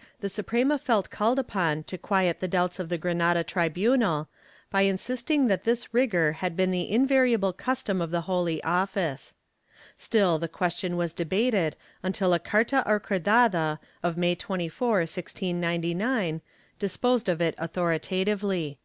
[0.00, 0.34] In 1674 the
[0.72, 4.28] Suprema felt called upon to quiet the doubts of the Granada tribunal,
[4.70, 9.34] by insisting that this rigor had been the invariable custom of the Holy Office,
[9.98, 16.40] Still the question was debated until a carta acordada of May 24, 1699,
[16.78, 18.78] disposed of it authoritatively.